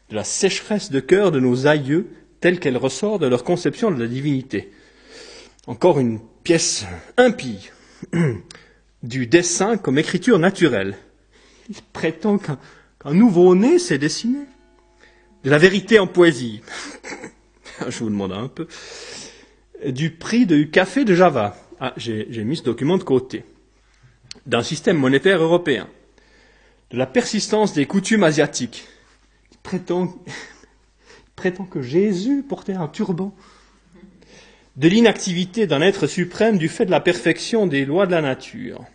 [0.10, 2.10] De la sécheresse de cœur de nos aïeux
[2.41, 4.71] telle qu'elle ressort de leur conception de la divinité.
[5.67, 6.86] Encore une pièce
[7.17, 7.69] impie
[9.04, 10.97] du dessin comme écriture naturelle.
[11.69, 14.39] Il prétend qu'un nouveau-né s'est dessiné.
[15.43, 16.62] De la vérité en poésie.
[17.88, 18.67] Je vous demande un peu.
[19.88, 21.56] Du prix du café de Java.
[21.80, 23.43] Ah, j'ai mis ce document de côté.
[24.45, 25.88] D'un système monétaire européen.
[26.91, 28.88] De la persistance des coutumes asiatiques.
[29.51, 30.15] Il prétend,
[31.36, 33.34] prétend que Jésus portait un turban
[34.78, 38.86] de l'inactivité d'un être suprême du fait de la perfection des lois de la nature,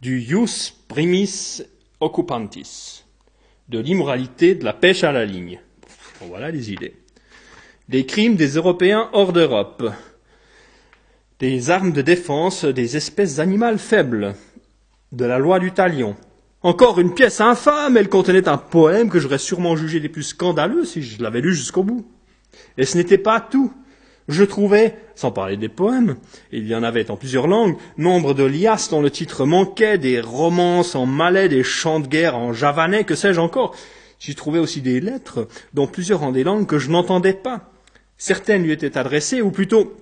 [0.00, 1.62] du ius primis
[2.00, 3.04] occupantis,
[3.68, 5.60] de l'immoralité de la pêche à la ligne.
[6.20, 6.94] voilà les idées.
[7.88, 9.92] Des crimes des Européens hors d'Europe,
[11.38, 14.34] des armes de défense des espèces animales faibles,
[15.12, 16.16] de la loi du talion.
[16.66, 20.84] Encore une pièce infâme, elle contenait un poème que j'aurais sûrement jugé des plus scandaleux
[20.84, 22.04] si je l'avais lu jusqu'au bout.
[22.76, 23.72] Et ce n'était pas tout.
[24.26, 26.16] Je trouvais, sans parler des poèmes,
[26.50, 30.20] il y en avait en plusieurs langues, nombre de liasses dont le titre manquait, des
[30.20, 33.72] romances en malais, des chants de guerre en javanais, que sais-je encore.
[34.18, 37.70] J'y trouvais aussi des lettres, dont plusieurs en des langues que je n'entendais pas.
[38.18, 39.96] Certaines lui étaient adressées, ou plutôt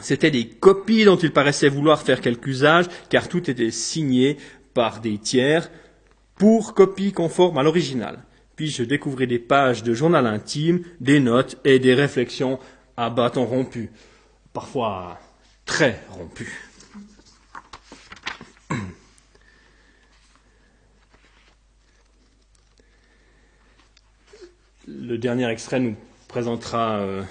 [0.00, 4.38] c'étaient des copies dont il paraissait vouloir faire quelque usage, car tout était signé
[4.74, 5.70] par des tiers
[6.40, 8.24] pour copie conforme à l'original.
[8.56, 12.58] Puis je découvrais des pages de journal intime, des notes et des réflexions
[12.96, 13.90] à bâton rompu,
[14.54, 15.20] parfois
[15.66, 16.50] très rompu.
[24.88, 25.94] Le dernier extrait nous
[26.26, 27.22] présentera euh,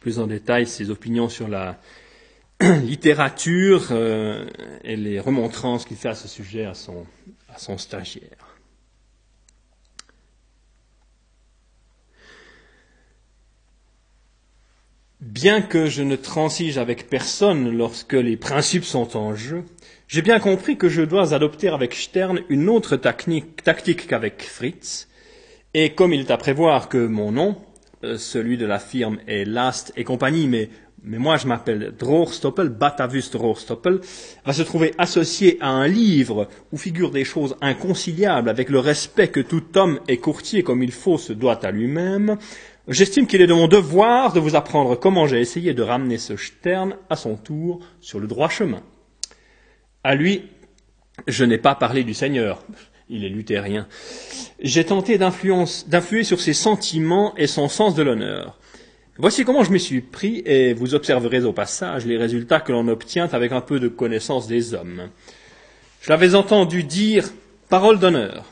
[0.00, 1.78] plus en détail ses opinions sur la
[2.82, 4.44] littérature euh,
[4.82, 7.06] et les remontrances qu'il fait à ce sujet à son,
[7.58, 8.58] son stagiaire.
[15.20, 19.64] Bien que je ne transige avec personne lorsque les principes sont en jeu,
[20.06, 25.08] j'ai bien compris que je dois adopter avec Stern une autre tactique, tactique qu'avec Fritz,
[25.74, 27.56] et comme il est à prévoir que mon nom,
[28.04, 30.70] euh, celui de la firme est Last et compagnie, mais,
[31.02, 34.00] mais moi je m'appelle Droorstoppel, Batavus Droorstoppel,
[34.44, 39.28] va se trouver associé à un livre où figurent des choses inconciliables avec le respect
[39.28, 42.36] que tout homme et courtier comme il faut se doit à lui-même,
[42.88, 46.38] J'estime qu'il est de mon devoir de vous apprendre comment j'ai essayé de ramener ce
[46.38, 48.82] Stern à son tour sur le droit chemin.
[50.02, 50.44] À lui,
[51.26, 52.64] je n'ai pas parlé du Seigneur,
[53.10, 53.86] il est luthérien.
[54.60, 58.58] J'ai tenté d'influer sur ses sentiments et son sens de l'honneur.
[59.20, 62.86] Voici comment je m'y suis pris, et vous observerez au passage les résultats que l'on
[62.86, 65.08] obtient avec un peu de connaissance des hommes.
[66.00, 67.28] Je l'avais entendu dire
[67.68, 68.44] parole d'honneur,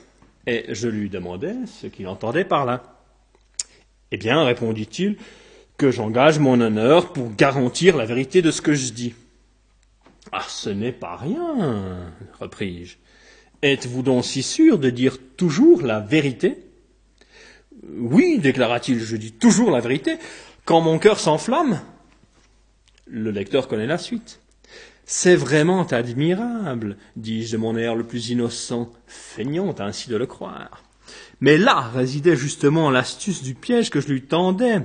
[0.48, 2.82] et je lui demandais ce qu'il entendait par là.
[4.10, 5.16] Eh bien, répondit-il,
[5.76, 9.14] que j'engage mon honneur pour garantir la vérité de ce que je dis.
[10.32, 12.96] Ah, ce n'est pas rien, repris-je.
[13.62, 16.58] Êtes-vous donc si sûr de dire toujours la vérité?
[17.88, 20.16] Oui, déclara-t-il, je dis toujours la vérité.
[20.66, 21.80] Quand mon cœur s'enflamme
[23.06, 24.40] Le lecteur connaît la suite.
[25.04, 30.82] C'est vraiment admirable, dis-je de mon air le plus innocent, feignant ainsi de le croire.
[31.40, 34.80] Mais là résidait justement l'astuce du piège que je lui tendais,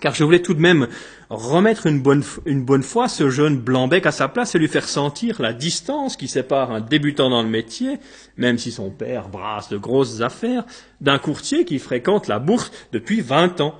[0.00, 0.88] car je voulais tout de même
[1.30, 4.88] remettre une bonne, une bonne fois ce jeune blanc-bec à sa place et lui faire
[4.88, 8.00] sentir la distance qui sépare un débutant dans le métier,
[8.36, 10.64] même si son père brasse de grosses affaires,
[11.00, 13.76] d'un courtier qui fréquente la bourse depuis vingt ans.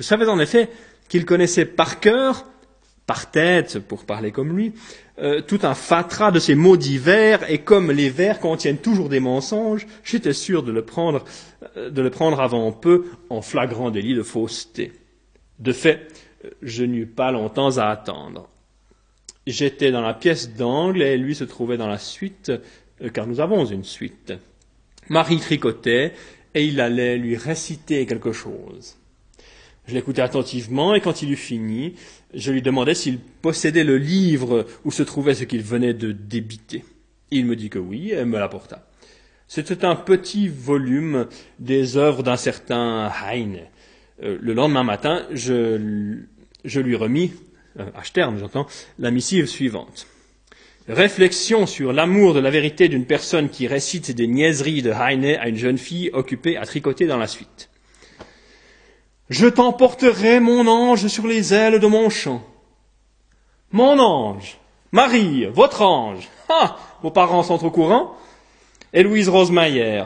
[0.00, 0.70] Je savais en effet
[1.08, 2.46] qu'il connaissait par cœur
[3.10, 4.72] par tête, pour parler comme lui,
[5.18, 9.18] euh, tout un fatras de ces mots divers, et comme les vers contiennent toujours des
[9.18, 11.24] mensonges, j'étais sûr de le prendre,
[11.76, 14.92] euh, de le prendre avant peu en flagrant délit de fausseté.
[15.58, 16.06] De fait,
[16.62, 18.48] je n'eus pas longtemps à attendre.
[19.44, 22.52] J'étais dans la pièce d'angle et lui se trouvait dans la suite,
[23.02, 24.34] euh, car nous avons une suite.
[25.08, 26.12] Marie tricotait
[26.54, 28.99] et il allait lui réciter quelque chose.
[29.90, 31.96] Je l'écoutais attentivement et quand il eut fini,
[32.32, 36.84] je lui demandai s'il possédait le livre où se trouvait ce qu'il venait de débiter.
[37.32, 38.86] Il me dit que oui et me l'apporta.
[39.48, 41.26] C'était un petit volume
[41.58, 43.62] des œuvres d'un certain Heine.
[44.22, 45.74] Euh, le lendemain matin, je,
[46.62, 47.32] lui remis,
[47.80, 48.68] euh, à Stern j'entends,
[49.00, 50.06] la missive suivante.
[50.86, 55.48] Réflexion sur l'amour de la vérité d'une personne qui récite des niaiseries de Heine à
[55.48, 57.69] une jeune fille occupée à tricoter dans la suite.
[59.30, 62.42] Je t'emporterai, mon ange, sur les ailes de mon chant.
[63.70, 64.58] Mon ange,
[64.90, 66.28] Marie, votre ange.
[66.48, 68.16] Ah, vos parents sont au courant
[68.92, 70.02] Et Louise Rosemeyer.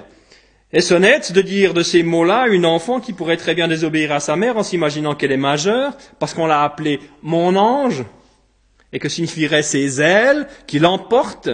[0.74, 4.20] Est-ce honnête de dire de ces mots-là une enfant qui pourrait très bien désobéir à
[4.20, 8.04] sa mère en s'imaginant qu'elle est majeure, parce qu'on l'a appelée mon ange
[8.92, 11.48] Et que signifieraient ses ailes qui l'emportent?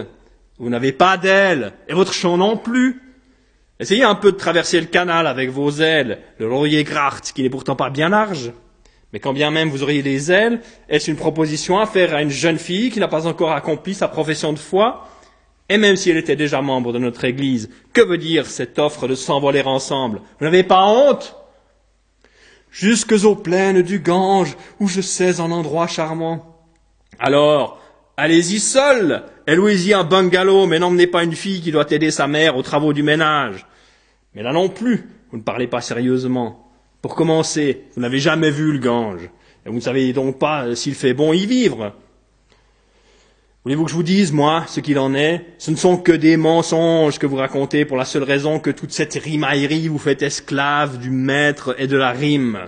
[0.59, 3.10] Vous n'avez pas d'ailes, et votre chant non plus.
[3.81, 7.49] Essayez un peu de traverser le canal avec vos ailes, le laurier Gracht, qui n'est
[7.49, 8.51] pourtant pas bien large.
[9.11, 12.29] Mais quand bien même vous auriez des ailes, est-ce une proposition à faire à une
[12.29, 15.07] jeune fille qui n'a pas encore accompli sa profession de foi?
[15.67, 19.07] Et même si elle était déjà membre de notre Église, que veut dire cette offre
[19.07, 20.21] de s'envoler ensemble?
[20.37, 21.35] Vous n'avez pas honte?
[22.69, 26.55] Jusques aux plaines du Gange, où je sais un endroit charmant.
[27.17, 27.81] Alors,
[28.15, 32.57] allez-y seul, louez-y un bungalow, mais n'emmenez pas une fille qui doit aider sa mère
[32.57, 33.65] aux travaux du ménage.
[34.35, 36.71] Mais là non plus, vous ne parlez pas sérieusement.
[37.01, 39.29] Pour commencer, vous n'avez jamais vu le Gange,
[39.65, 41.93] et vous ne savez donc pas euh, s'il fait bon y vivre.
[43.63, 45.45] Voulez-vous que je vous dise, moi, ce qu'il en est?
[45.59, 48.91] Ce ne sont que des mensonges que vous racontez pour la seule raison que toute
[48.91, 52.59] cette rimaillerie vous fait esclave du maître et de la rime.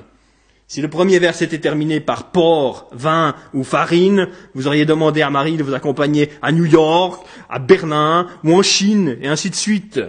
[0.67, 5.29] Si le premier vers s'était terminé par porc, vin ou farine, vous auriez demandé à
[5.29, 9.55] Marie de vous accompagner à New York, à Berlin ou en Chine, et ainsi de
[9.55, 9.99] suite.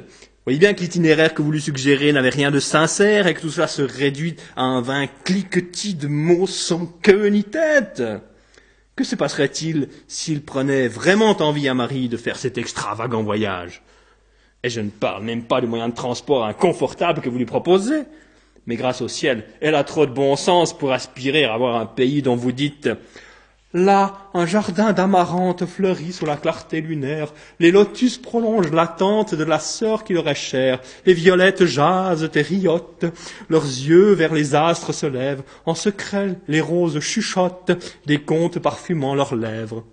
[0.45, 3.49] Voyez bien que l'itinéraire que vous lui suggérez n'avait rien de sincère et que tout
[3.49, 8.03] cela se réduit à un vain cliquetis de mots sans queue ni tête.
[8.95, 13.83] Que se passerait-il s'il prenait vraiment envie à Marie de faire cet extravagant voyage?
[14.63, 18.03] Et je ne parle même pas du moyen de transport inconfortable que vous lui proposez.
[18.67, 21.87] Mais grâce au ciel, elle a trop de bon sens pour aspirer à avoir un
[21.87, 22.91] pays dont vous dites
[23.75, 27.35] Là, un jardin d'amarante fleurit sous la clarté lunaire.
[27.59, 30.81] Les lotus prolongent l'attente de la sœur qui leur est chère.
[31.07, 33.07] Les violettes jasent et riotent.
[33.49, 35.43] Leurs yeux vers les astres se lèvent.
[35.67, 37.73] En secret, les roses chuchotent,
[38.07, 39.85] des contes parfumant leurs lèvres.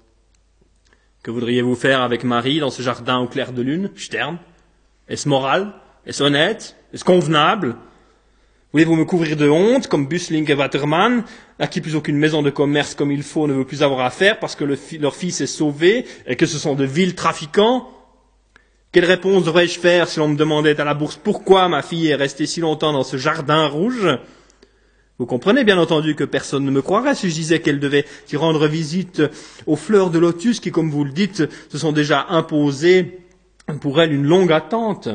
[1.24, 4.38] Que voudriez-vous faire avec Marie dans ce jardin au clair de lune, Stern
[5.10, 5.74] Est-ce moral?
[6.06, 6.76] Est-ce honnête?
[6.94, 7.76] Est-ce convenable?
[8.74, 11.26] Voulez-vous me couvrir de honte, comme Buslink et Waterman,
[11.60, 14.40] à qui plus aucune maison de commerce comme il faut ne veut plus avoir affaire
[14.40, 17.90] parce que leur fils est sauvé et que ce sont de vils trafiquants?
[18.94, 22.16] Quelle réponse devrais-je faire si l'on me demandait à la bourse pourquoi ma fille est
[22.16, 24.08] restée si longtemps dans ce jardin rouge?
[25.20, 28.38] Vous comprenez bien entendu que personne ne me croirait si je disais qu'elle devait y
[28.38, 29.22] rendre visite
[29.68, 33.20] aux fleurs de lotus qui, comme vous le dites, se sont déjà imposées
[33.82, 35.10] pour elle une longue attente.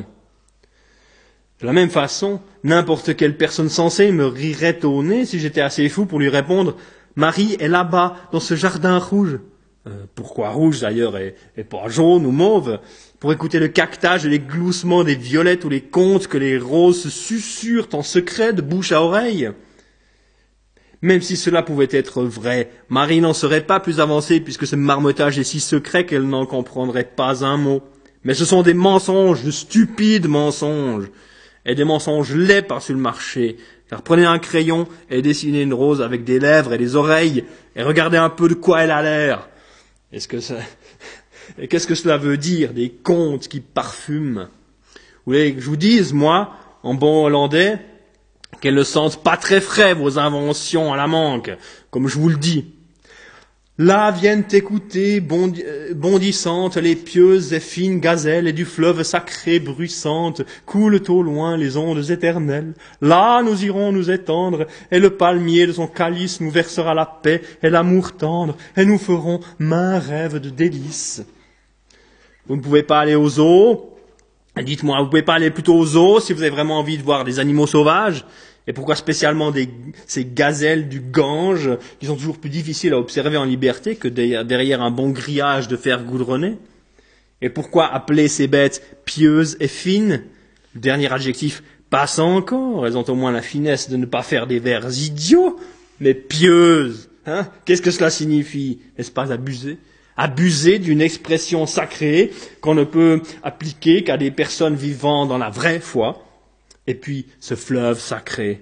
[1.61, 5.89] De la même façon, n'importe quelle personne sensée me rirait au nez si j'étais assez
[5.89, 6.77] fou pour lui répondre
[7.15, 9.39] Marie est là-bas, dans ce jardin rouge.
[9.87, 11.35] Euh, pourquoi rouge d'ailleurs et,
[11.65, 12.79] pas jaune ou mauve?
[13.21, 17.09] Pour écouter le cactage et les gloussements des violettes ou les contes que les roses
[17.09, 19.51] susurrent en secret de bouche à oreille.
[21.01, 25.39] Même si cela pouvait être vrai, Marie n'en serait pas plus avancée puisque ce marmottage
[25.39, 27.81] est si secret qu'elle n'en comprendrait pas un mot.
[28.25, 31.09] Mais ce sont des mensonges, de stupides mensonges
[31.67, 33.57] et des mensonges laids par-dessus le marché.
[33.91, 37.45] Car prenez un crayon et dessinez une rose avec des lèvres et des oreilles,
[37.75, 39.49] et regardez un peu de quoi elle a l'air.
[40.12, 40.57] Est-ce que ça...
[41.69, 44.49] Qu'est-ce que cela veut dire, des contes qui parfument?
[44.95, 47.79] Vous voulez que je vous dise, moi, en bon hollandais,
[48.61, 51.51] qu'elles ne sentent pas très frais vos inventions à la manque,
[51.91, 52.76] comme je vous le dis.
[53.79, 60.41] Là viennent écouter euh, bondissantes les pieuses et fines gazelles et du fleuve sacré bruissantes
[60.64, 62.72] coulent au loin les ondes éternelles.
[63.03, 67.43] Là nous irons nous étendre et le palmier de son calice nous versera la paix
[67.62, 71.22] et l'amour tendre et nous ferons main rêve de délices.
[72.47, 73.93] Vous ne pouvez pas aller aux eaux.
[74.57, 77.24] Dites-moi, vous pouvez pas aller plutôt aux eaux si vous avez vraiment envie de voir
[77.24, 78.24] des animaux sauvages
[78.67, 79.53] et pourquoi spécialement
[80.07, 84.83] ces gazelles du Gange, qui sont toujours plus difficiles à observer en liberté que derrière
[84.83, 86.59] un bon grillage de fer goudronné?
[87.43, 90.23] Et pourquoi appeler ces bêtes pieuses et fines?
[90.75, 92.87] Dernier adjectif passe encore.
[92.87, 95.57] Elles ont au moins la finesse de ne pas faire des vers idiots,
[96.01, 97.09] mais pieuses.
[97.27, 97.47] Hein?
[97.64, 98.81] Qu'est-ce que cela signifie?
[98.99, 99.79] N'est-ce pas abuser?
[100.17, 105.79] Abuser d'une expression sacrée qu'on ne peut appliquer qu'à des personnes vivant dans la vraie
[105.79, 106.26] foi
[106.87, 108.61] et puis ce fleuve sacré.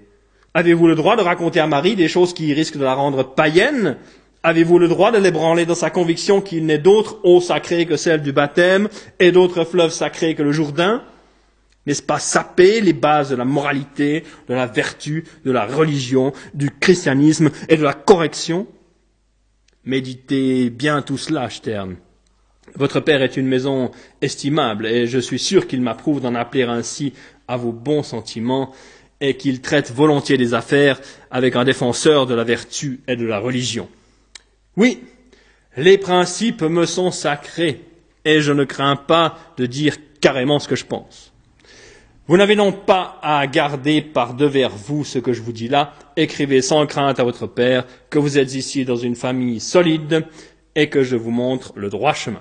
[0.54, 3.96] Avez-vous le droit de raconter à Marie des choses qui risquent de la rendre païenne?
[4.42, 8.22] Avez-vous le droit de l'ébranler dans sa conviction qu'il n'est d'autre eau sacrée que celle
[8.22, 11.02] du baptême et d'autres fleuves sacrés que le Jourdain?
[11.86, 16.70] N'est-ce pas saper les bases de la moralité, de la vertu, de la religion, du
[16.70, 18.66] christianisme et de la correction?
[19.84, 21.96] Méditez bien tout cela, Stern.
[22.74, 27.12] Votre père est une maison estimable, et je suis sûr qu'il m'approuve d'en appeler ainsi
[27.48, 28.72] à vos bons sentiments
[29.20, 33.38] et qu'il traite volontiers des affaires avec un défenseur de la vertu et de la
[33.38, 33.88] religion.
[34.76, 35.02] Oui,
[35.76, 37.80] les principes me sont sacrés
[38.24, 41.32] et je ne crains pas de dire carrément ce que je pense.
[42.26, 45.92] Vous n'avez donc pas à garder par devers vous ce que je vous dis là.
[46.16, 50.24] Écrivez sans crainte à votre père que vous êtes ici dans une famille solide
[50.74, 52.40] et que je vous montre le droit chemin.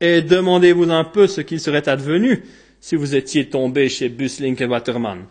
[0.00, 2.44] Et demandez-vous un peu ce qu'il serait advenu
[2.80, 5.26] si vous étiez tombé chez Buslink et Waterman.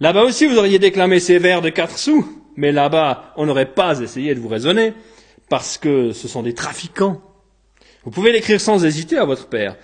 [0.00, 2.26] Là-bas aussi, vous auriez déclamé ces vers de quatre sous,
[2.56, 4.92] mais là-bas, on n'aurait pas essayé de vous raisonner,
[5.48, 7.20] parce que ce sont des trafiquants.
[8.04, 9.76] Vous pouvez l'écrire sans hésiter à votre père,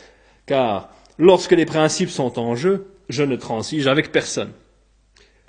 [0.47, 4.53] car lorsque les principes sont en jeu, je ne transige avec personne.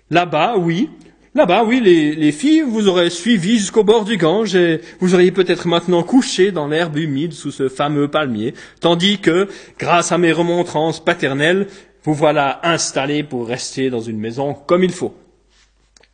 [0.10, 0.90] Là-bas, oui,
[1.34, 5.32] Là-bas, oui, les, les, filles vous auraient suivi jusqu'au bord du Gange et vous auriez
[5.32, 9.48] peut-être maintenant couché dans l'herbe humide sous ce fameux palmier, tandis que,
[9.80, 11.68] grâce à mes remontrances paternelles,
[12.04, 15.16] vous voilà installé pour rester dans une maison comme il faut.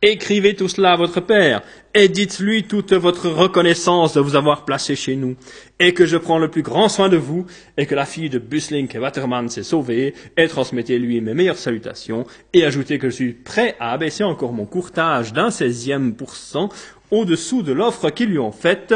[0.00, 1.60] Écrivez tout cela à votre père,
[1.92, 5.34] et dites-lui toute votre reconnaissance de vous avoir placé chez nous,
[5.80, 7.46] et que je prends le plus grand soin de vous,
[7.76, 12.28] et que la fille de Buslink et Waterman s'est sauvée, et transmettez-lui mes meilleures salutations,
[12.52, 16.68] et ajoutez que je suis prêt à abaisser encore mon courtage d'un seizième pour cent
[17.10, 18.94] au-dessous de l'offre qu'ils lui ont faite,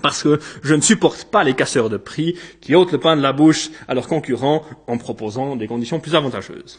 [0.00, 3.22] parce que je ne supporte pas les casseurs de prix qui ôtent le pain de
[3.22, 6.78] la bouche à leurs concurrents en proposant des conditions plus avantageuses.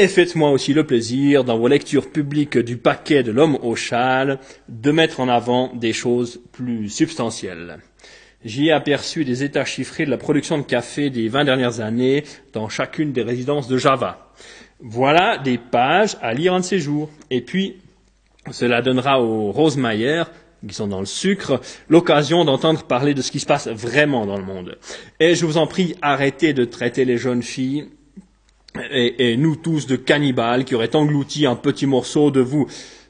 [0.00, 4.38] Et faites-moi aussi le plaisir, dans vos lectures publiques du paquet de l'homme au châle,
[4.68, 7.78] de mettre en avant des choses plus substantielles.
[8.44, 12.22] J'y ai aperçu des états chiffrés de la production de café des vingt dernières années
[12.52, 14.30] dans chacune des résidences de Java.
[14.78, 17.10] Voilà des pages à lire un de ces jours.
[17.30, 17.78] Et puis,
[18.52, 20.22] cela donnera aux Rosemeyer,
[20.64, 24.38] qui sont dans le sucre, l'occasion d'entendre parler de ce qui se passe vraiment dans
[24.38, 24.78] le monde.
[25.18, 27.88] Et je vous en prie, arrêtez de traiter les jeunes filles
[28.90, 32.66] et, nous tous de cannibales qui auraient englouti un petit morceau de vous.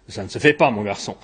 [0.09, 1.17] Ça ne se fait pas, mon garçon.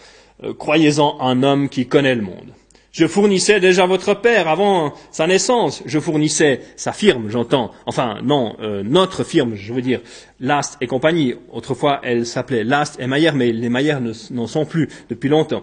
[0.43, 2.53] Euh, croyez-en un homme qui connaît le monde.
[2.93, 5.83] Je fournissais déjà votre père avant sa naissance.
[5.85, 7.73] Je fournissais sa firme, j'entends.
[7.87, 10.01] Enfin, non, euh, notre firme, je veux dire,
[10.39, 11.35] Last et compagnie.
[11.53, 13.97] Autrefois, elle s'appelait Last et Mayer, mais les Mayer
[14.31, 15.63] n'en sont plus depuis longtemps.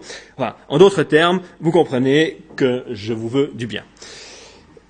[0.68, 3.84] En d'autres termes, vous comprenez que je vous veux du bien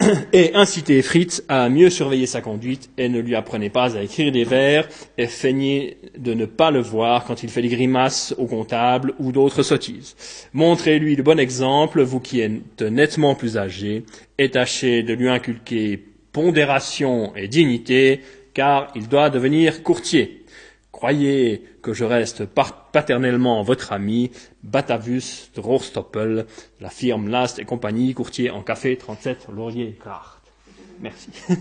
[0.33, 4.33] et incitez Fritz à mieux surveiller sa conduite et ne lui apprenez pas à écrire
[4.33, 4.89] des vers
[5.19, 9.33] et feignez de ne pas le voir quand il fait des grimaces au comptable ou
[9.33, 10.17] d'autres sottises.
[10.53, 14.05] Montrez-lui le bon exemple, vous qui êtes nettement plus âgé,
[14.39, 18.21] et tâchez de lui inculquer pondération et dignité,
[18.55, 20.42] car il doit devenir courtier
[21.03, 22.45] croyez que je reste
[22.93, 24.31] paternellement votre ami,
[24.63, 26.47] Batavus de Rohrstoppel,
[26.81, 30.45] la firme Last et compagnie, courtier en café 37 Laurier Carte.
[31.01, 31.31] Merci.